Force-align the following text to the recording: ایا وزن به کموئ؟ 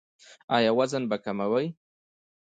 ایا 0.55 0.71
وزن 0.79 1.03
به 1.09 1.17
کموئ؟ 1.23 1.67